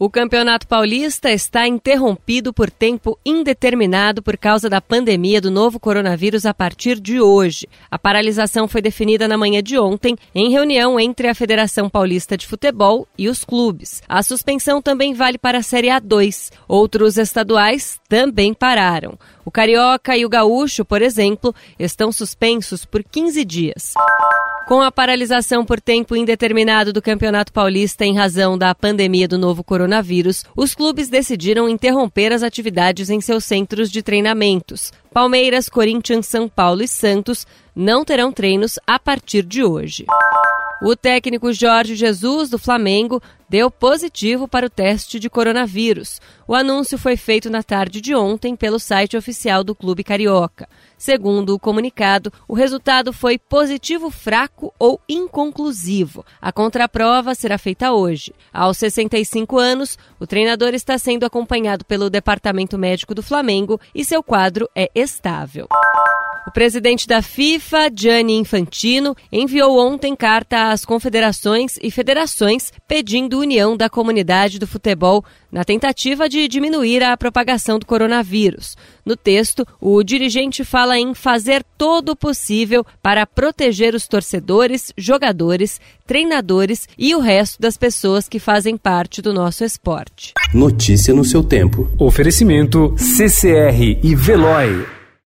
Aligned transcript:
O 0.00 0.08
Campeonato 0.08 0.68
Paulista 0.68 1.28
está 1.32 1.66
interrompido 1.66 2.52
por 2.52 2.70
tempo 2.70 3.18
indeterminado 3.26 4.22
por 4.22 4.36
causa 4.36 4.70
da 4.70 4.80
pandemia 4.80 5.40
do 5.40 5.50
novo 5.50 5.80
coronavírus 5.80 6.46
a 6.46 6.54
partir 6.54 7.00
de 7.00 7.20
hoje. 7.20 7.66
A 7.90 7.98
paralisação 7.98 8.68
foi 8.68 8.80
definida 8.80 9.26
na 9.26 9.36
manhã 9.36 9.60
de 9.60 9.76
ontem 9.76 10.16
em 10.32 10.52
reunião 10.52 11.00
entre 11.00 11.26
a 11.26 11.34
Federação 11.34 11.90
Paulista 11.90 12.36
de 12.36 12.46
Futebol 12.46 13.08
e 13.18 13.28
os 13.28 13.44
clubes. 13.44 14.00
A 14.08 14.22
suspensão 14.22 14.80
também 14.80 15.14
vale 15.14 15.36
para 15.36 15.58
a 15.58 15.62
Série 15.64 15.88
A2. 15.88 16.52
Outros 16.68 17.18
estaduais 17.18 17.98
também 18.08 18.54
pararam. 18.54 19.18
O 19.44 19.50
Carioca 19.50 20.16
e 20.16 20.24
o 20.24 20.28
Gaúcho, 20.28 20.84
por 20.84 21.02
exemplo, 21.02 21.52
estão 21.76 22.12
suspensos 22.12 22.84
por 22.84 23.02
15 23.02 23.44
dias. 23.44 23.94
Com 24.68 24.82
a 24.82 24.92
paralisação 24.92 25.64
por 25.64 25.80
tempo 25.80 26.14
indeterminado 26.14 26.92
do 26.92 27.00
Campeonato 27.00 27.50
Paulista 27.50 28.04
em 28.04 28.14
razão 28.14 28.58
da 28.58 28.74
pandemia 28.74 29.26
do 29.26 29.38
novo 29.38 29.64
coronavírus, 29.64 30.44
os 30.54 30.74
clubes 30.74 31.08
decidiram 31.08 31.70
interromper 31.70 32.34
as 32.34 32.42
atividades 32.42 33.08
em 33.08 33.18
seus 33.18 33.46
centros 33.46 33.90
de 33.90 34.02
treinamentos. 34.02 34.92
Palmeiras, 35.10 35.70
Corinthians, 35.70 36.26
São 36.26 36.50
Paulo 36.50 36.82
e 36.82 36.86
Santos 36.86 37.46
não 37.74 38.04
terão 38.04 38.30
treinos 38.30 38.78
a 38.86 38.98
partir 38.98 39.42
de 39.42 39.64
hoje. 39.64 40.04
O 40.80 40.94
técnico 40.94 41.52
Jorge 41.52 41.96
Jesus, 41.96 42.48
do 42.48 42.56
Flamengo, 42.56 43.20
deu 43.48 43.68
positivo 43.68 44.46
para 44.46 44.66
o 44.66 44.70
teste 44.70 45.18
de 45.18 45.28
coronavírus. 45.28 46.20
O 46.46 46.54
anúncio 46.54 46.96
foi 46.96 47.16
feito 47.16 47.50
na 47.50 47.64
tarde 47.64 48.00
de 48.00 48.14
ontem 48.14 48.54
pelo 48.54 48.78
site 48.78 49.16
oficial 49.16 49.64
do 49.64 49.74
Clube 49.74 50.04
Carioca. 50.04 50.68
Segundo 50.96 51.52
o 51.52 51.58
comunicado, 51.58 52.32
o 52.46 52.54
resultado 52.54 53.12
foi 53.12 53.38
positivo 53.38 54.08
fraco 54.08 54.72
ou 54.78 55.00
inconclusivo. 55.08 56.24
A 56.40 56.52
contraprova 56.52 57.34
será 57.34 57.58
feita 57.58 57.92
hoje. 57.92 58.32
Aos 58.52 58.78
65 58.78 59.58
anos, 59.58 59.98
o 60.20 60.28
treinador 60.28 60.74
está 60.74 60.96
sendo 60.96 61.26
acompanhado 61.26 61.84
pelo 61.84 62.08
Departamento 62.08 62.78
Médico 62.78 63.16
do 63.16 63.22
Flamengo 63.22 63.80
e 63.92 64.04
seu 64.04 64.22
quadro 64.22 64.70
é 64.76 64.88
estável. 64.94 65.66
O 66.46 66.50
presidente 66.50 67.06
da 67.06 67.20
FIFA, 67.20 67.90
Gianni 67.94 68.38
Infantino, 68.38 69.14
enviou 69.30 69.78
ontem 69.78 70.16
carta 70.16 70.70
às 70.70 70.84
confederações 70.84 71.76
e 71.82 71.90
federações 71.90 72.72
pedindo 72.86 73.38
união 73.38 73.76
da 73.76 73.90
comunidade 73.90 74.58
do 74.58 74.66
futebol 74.66 75.24
na 75.52 75.64
tentativa 75.64 76.28
de 76.28 76.48
diminuir 76.48 77.02
a 77.02 77.16
propagação 77.16 77.78
do 77.78 77.86
coronavírus. 77.86 78.76
No 79.04 79.16
texto, 79.16 79.66
o 79.80 80.02
dirigente 80.02 80.64
fala 80.64 80.98
em 80.98 81.14
fazer 81.14 81.64
todo 81.76 82.10
o 82.10 82.16
possível 82.16 82.84
para 83.02 83.26
proteger 83.26 83.94
os 83.94 84.06
torcedores, 84.06 84.92
jogadores, 84.96 85.80
treinadores 86.06 86.88
e 86.96 87.14
o 87.14 87.20
resto 87.20 87.60
das 87.60 87.76
pessoas 87.76 88.28
que 88.28 88.38
fazem 88.38 88.76
parte 88.76 89.20
do 89.20 89.32
nosso 89.32 89.64
esporte. 89.64 90.32
Notícia 90.54 91.14
no 91.14 91.24
seu 91.24 91.42
tempo. 91.42 91.90
Oferecimento 91.98 92.94
CCR 92.96 93.98
e 94.02 94.14
Veloy. 94.14 94.97